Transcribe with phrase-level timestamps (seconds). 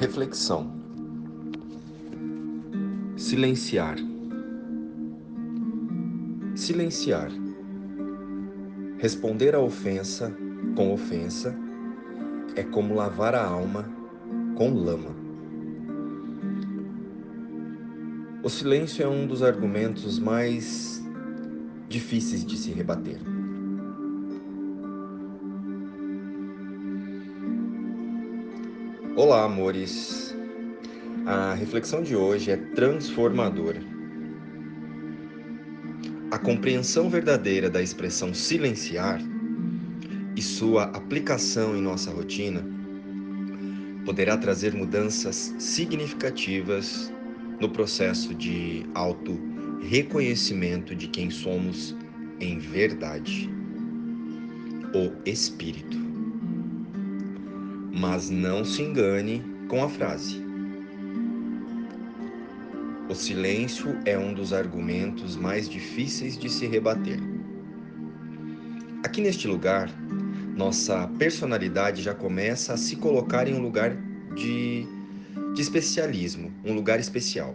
[0.00, 0.72] Reflexão.
[3.18, 3.98] Silenciar.
[6.54, 7.30] Silenciar.
[8.96, 10.34] Responder à ofensa
[10.74, 11.54] com ofensa
[12.56, 13.84] é como lavar a alma
[14.56, 15.14] com lama.
[18.42, 21.04] O silêncio é um dos argumentos mais
[21.90, 23.20] difíceis de se rebater.
[29.22, 30.34] Olá, amores.
[31.26, 33.82] A reflexão de hoje é transformadora.
[36.30, 39.20] A compreensão verdadeira da expressão silenciar
[40.34, 42.64] e sua aplicação em nossa rotina
[44.06, 47.12] poderá trazer mudanças significativas
[47.60, 51.94] no processo de auto-reconhecimento de quem somos
[52.40, 53.50] em verdade,
[54.94, 55.99] o Espírito.
[58.00, 60.42] Mas não se engane com a frase.
[63.10, 67.20] O silêncio é um dos argumentos mais difíceis de se rebater.
[69.04, 69.90] Aqui neste lugar,
[70.56, 73.94] nossa personalidade já começa a se colocar em um lugar
[74.34, 74.86] de,
[75.52, 77.54] de especialismo, um lugar especial.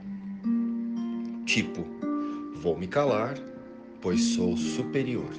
[1.48, 1.84] Tipo,
[2.62, 3.34] vou me calar,
[4.00, 5.32] pois sou superior.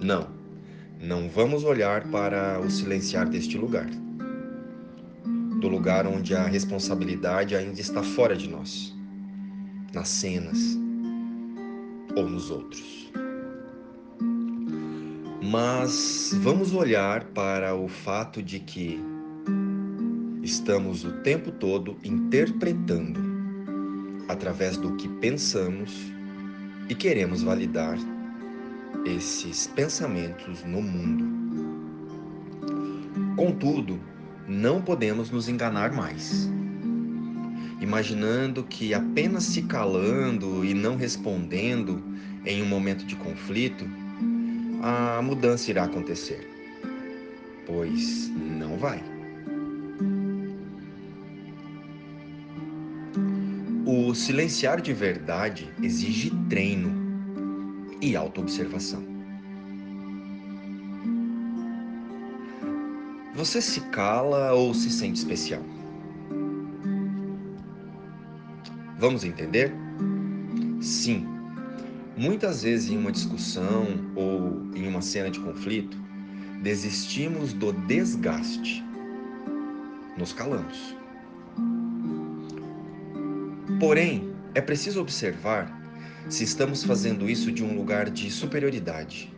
[0.00, 0.37] Não,
[1.00, 3.88] não vamos olhar para o silenciar deste lugar,
[5.60, 8.94] do lugar onde a responsabilidade ainda está fora de nós,
[9.94, 10.76] nas cenas
[12.16, 13.12] ou nos outros.
[15.40, 19.00] Mas vamos olhar para o fato de que
[20.42, 23.20] estamos o tempo todo interpretando
[24.28, 26.12] através do que pensamos
[26.88, 27.96] e queremos validar
[29.04, 31.24] esses pensamentos no mundo.
[33.36, 34.00] Contudo,
[34.46, 36.50] não podemos nos enganar mais.
[37.80, 42.02] Imaginando que apenas se calando e não respondendo
[42.44, 43.84] em um momento de conflito
[44.82, 46.48] a mudança irá acontecer.
[47.66, 49.02] Pois não vai.
[53.84, 56.97] O silenciar de verdade exige treino
[58.00, 59.02] e autoobservação.
[63.34, 65.62] Você se cala ou se sente especial?
[68.98, 69.72] Vamos entender?
[70.80, 71.38] Sim,
[72.18, 73.86] Muitas vezes, em uma discussão
[74.16, 75.96] ou em uma cena de conflito,
[76.60, 78.84] desistimos do desgaste,
[80.16, 80.96] nos calamos.
[83.78, 85.77] Porém, é preciso observar
[86.28, 89.32] se estamos fazendo isso de um lugar de superioridade,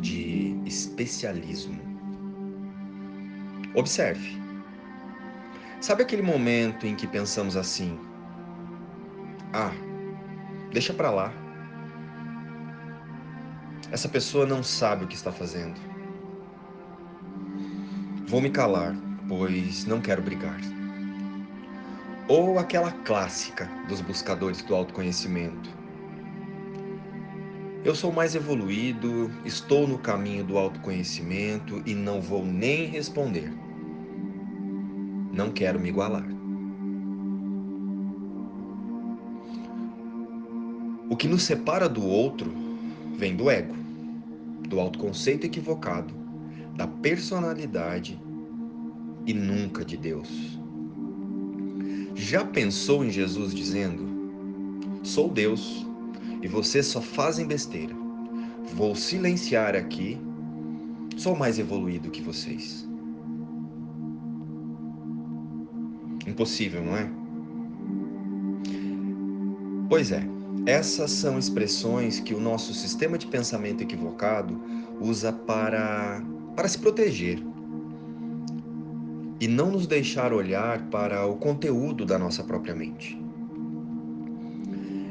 [0.00, 1.80] de especialismo.
[3.74, 4.38] Observe.
[5.80, 7.98] Sabe aquele momento em que pensamos assim:
[9.52, 9.72] ah,
[10.72, 11.32] deixa para lá
[13.90, 15.80] essa pessoa não sabe o que está fazendo.
[18.26, 18.94] Vou me calar,
[19.26, 20.60] pois não quero brigar.
[22.28, 25.70] Ou aquela clássica dos buscadores do autoconhecimento.
[27.84, 33.52] Eu sou mais evoluído, estou no caminho do autoconhecimento e não vou nem responder.
[35.32, 36.26] Não quero me igualar.
[41.08, 42.52] O que nos separa do outro
[43.16, 43.74] vem do ego,
[44.68, 46.12] do autoconceito equivocado,
[46.74, 48.20] da personalidade
[49.24, 50.58] e nunca de Deus.
[52.14, 54.04] Já pensou em Jesus dizendo:
[55.04, 55.87] Sou Deus
[56.42, 57.94] e vocês só fazem besteira.
[58.74, 60.18] Vou silenciar aqui,
[61.16, 62.86] sou mais evoluído que vocês.
[66.26, 67.10] Impossível, não é?
[69.88, 70.22] Pois é.
[70.66, 74.60] Essas são expressões que o nosso sistema de pensamento equivocado
[75.00, 76.22] usa para,
[76.54, 77.42] para se proteger
[79.40, 83.18] e não nos deixar olhar para o conteúdo da nossa própria mente.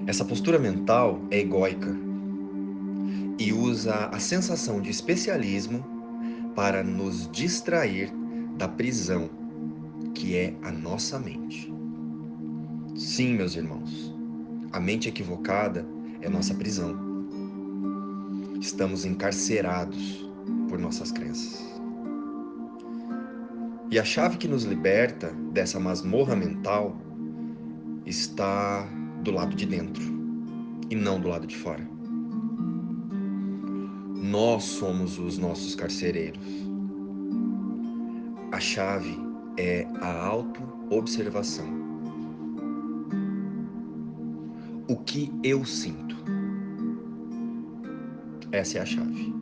[0.07, 1.93] Essa postura mental é egóica
[3.37, 5.85] e usa a sensação de especialismo
[6.55, 8.09] para nos distrair
[8.57, 9.29] da prisão
[10.15, 11.71] que é a nossa mente.
[12.95, 14.15] Sim, meus irmãos,
[14.71, 15.85] a mente equivocada
[16.21, 16.95] é nossa prisão.
[18.61, 20.25] Estamos encarcerados
[20.69, 21.65] por nossas crenças.
[23.91, 26.95] E a chave que nos liberta dessa masmorra mental
[28.05, 28.87] está
[29.23, 30.03] do lado de dentro
[30.89, 31.87] e não do lado de fora.
[34.15, 36.45] Nós somos os nossos carcereiros.
[38.51, 39.17] A chave
[39.57, 41.65] é a auto-observação.
[44.89, 46.15] O que eu sinto?
[48.51, 49.33] Essa é a chave.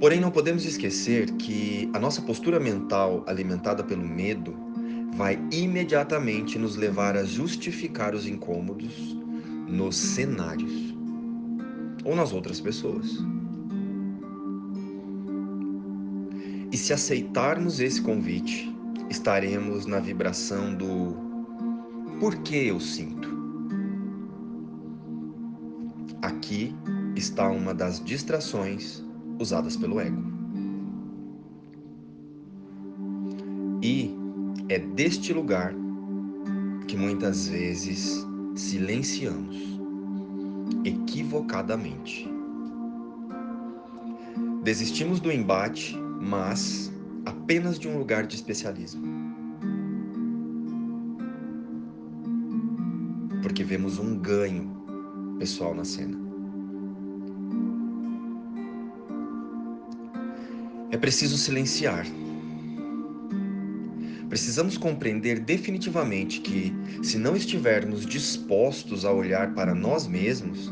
[0.00, 4.67] Porém, não podemos esquecer que a nossa postura mental alimentada pelo medo
[5.18, 8.94] vai imediatamente nos levar a justificar os incômodos
[9.66, 10.94] nos cenários
[12.04, 13.18] ou nas outras pessoas.
[16.70, 18.72] E se aceitarmos esse convite,
[19.10, 21.16] estaremos na vibração do
[22.20, 23.28] por que eu sinto.
[26.22, 26.72] Aqui
[27.16, 29.04] está uma das distrações
[29.40, 30.22] usadas pelo ego.
[33.82, 34.17] E
[34.68, 35.74] é deste lugar
[36.86, 39.56] que muitas vezes silenciamos
[40.84, 42.28] equivocadamente.
[44.62, 46.92] Desistimos do embate, mas
[47.24, 49.02] apenas de um lugar de especialismo.
[53.42, 54.70] Porque vemos um ganho
[55.38, 56.18] pessoal na cena.
[60.90, 62.04] É preciso silenciar.
[64.28, 66.72] Precisamos compreender definitivamente que,
[67.02, 70.70] se não estivermos dispostos a olhar para nós mesmos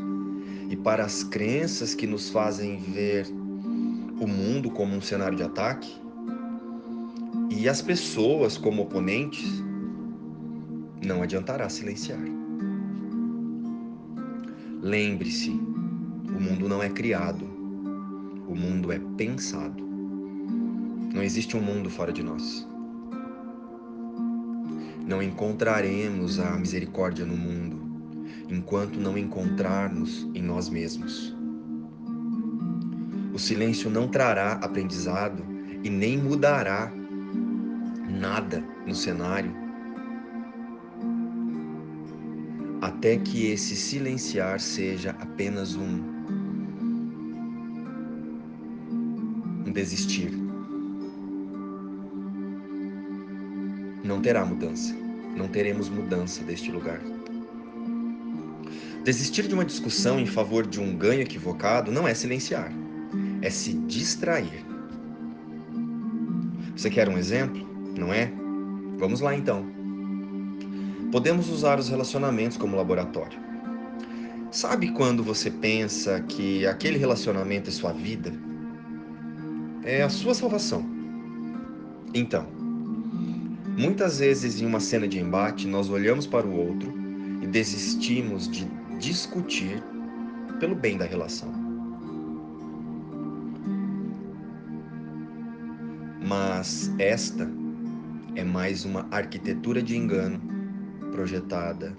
[0.69, 3.25] e para as crenças que nos fazem ver
[4.19, 5.89] o mundo como um cenário de ataque
[7.49, 9.63] e as pessoas como oponentes,
[11.03, 12.21] não adiantará silenciar.
[14.81, 17.45] Lembre-se, o mundo não é criado,
[18.47, 19.83] o mundo é pensado.
[21.13, 22.67] Não existe um mundo fora de nós.
[25.07, 27.81] Não encontraremos a misericórdia no mundo
[28.49, 31.35] enquanto não encontrarmos em nós mesmos.
[33.33, 35.43] O silêncio não trará aprendizado
[35.83, 36.91] e nem mudará
[38.09, 39.67] nada no cenário
[42.81, 46.17] até que esse silenciar seja apenas um,
[49.71, 50.46] desistir.
[54.07, 54.95] Não terá mudança.
[55.35, 57.01] Não teremos mudança deste lugar.
[59.03, 62.73] Desistir de uma discussão em favor de um ganho equivocado não é silenciar,
[63.41, 64.65] é se distrair.
[66.75, 67.67] Você quer um exemplo?
[67.97, 68.31] Não é?
[68.97, 69.65] Vamos lá então.
[71.11, 73.39] Podemos usar os relacionamentos como laboratório.
[74.51, 78.33] Sabe quando você pensa que aquele relacionamento é sua vida?
[79.83, 80.85] É a sua salvação.
[82.13, 82.56] Então,
[83.77, 86.91] Muitas vezes, em uma cena de embate, nós olhamos para o outro
[87.43, 88.65] e desistimos de
[88.97, 89.83] discutir
[90.59, 91.53] pelo bem da relação.
[96.27, 97.47] Mas esta
[98.35, 100.41] é mais uma arquitetura de engano
[101.11, 101.95] projetada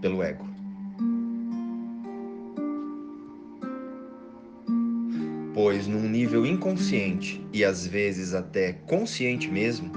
[0.00, 0.55] pelo ego.
[5.56, 9.90] Pois num nível inconsciente e às vezes até consciente mesmo,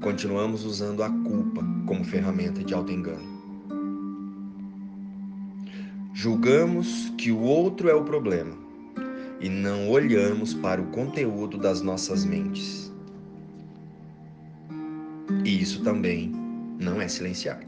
[0.00, 3.26] continuamos usando a culpa como ferramenta de autoengano.
[6.14, 8.56] Julgamos que o outro é o problema
[9.40, 12.94] e não olhamos para o conteúdo das nossas mentes.
[15.44, 16.30] E isso também
[16.78, 17.58] não é silenciar.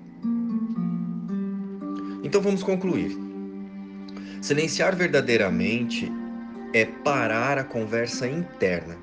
[2.22, 3.18] Então vamos concluir.
[4.40, 6.08] Silenciar verdadeiramente
[6.72, 8.96] é parar a conversa interna.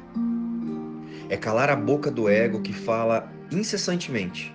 [1.29, 4.53] É calar a boca do ego que fala incessantemente.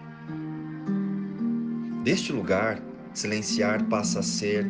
[2.04, 2.80] Deste lugar,
[3.12, 4.66] silenciar passa a ser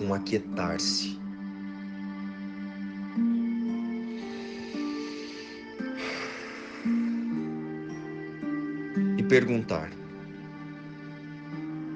[0.00, 1.18] um aquietar-se.
[9.18, 9.90] E perguntar: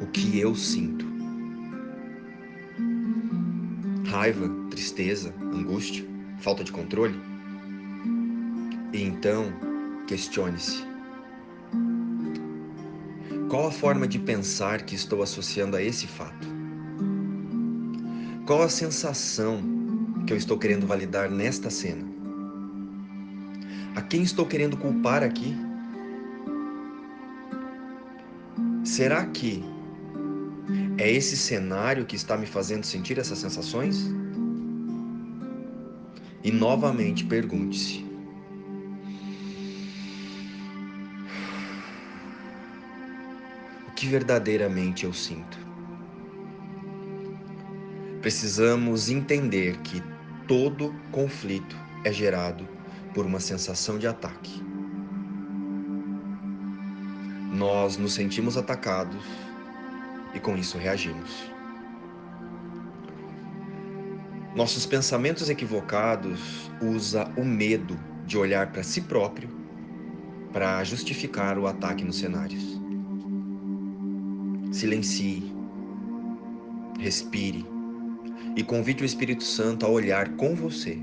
[0.01, 1.15] o que eu sinto?
[4.15, 6.05] raiva, tristeza, angústia,
[6.41, 7.15] falta de controle?
[8.93, 9.53] E então,
[10.09, 10.85] questione-se:
[13.49, 16.49] qual a forma de pensar que estou associando a esse fato?
[18.47, 19.63] Qual a sensação
[20.27, 22.05] que eu estou querendo validar nesta cena?
[23.95, 25.57] A quem estou querendo culpar aqui?
[28.85, 29.65] Será que
[30.99, 34.13] é esse cenário que está me fazendo sentir essas sensações?
[36.45, 38.05] E novamente pergunte-se:
[43.89, 45.59] o que verdadeiramente eu sinto?
[48.21, 50.03] Precisamos entender que
[50.47, 52.69] todo conflito é gerado
[53.15, 54.63] por uma sensação de ataque.
[57.55, 59.25] Nós nos sentimos atacados
[60.35, 61.54] e com isso reagimos.
[64.55, 69.49] Nossos pensamentos equivocados usa o medo de olhar para si próprio
[70.53, 72.81] para justificar o ataque nos cenários.
[74.71, 75.53] Silencie,
[77.01, 77.67] respire
[78.55, 81.03] e convide o Espírito Santo a olhar com você.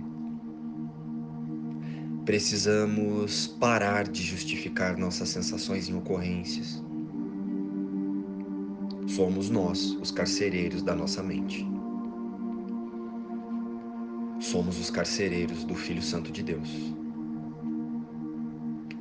[2.24, 6.81] Precisamos parar de justificar nossas sensações em ocorrências.
[9.08, 11.70] Somos nós os carcereiros da nossa mente.
[14.51, 16.93] Somos os carcereiros do Filho Santo de Deus.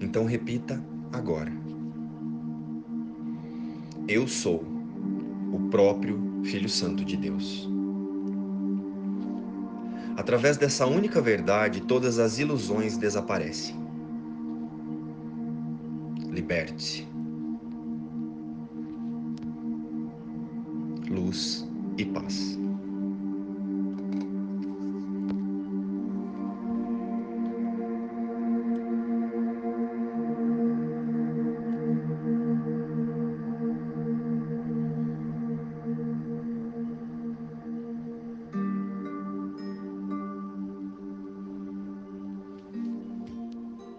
[0.00, 0.80] Então repita
[1.12, 1.52] agora.
[4.06, 4.64] Eu sou
[5.52, 7.68] o próprio Filho Santo de Deus.
[10.16, 13.74] Através dessa única verdade, todas as ilusões desaparecem.
[16.30, 17.08] Liberte-se.
[21.10, 21.68] Luz.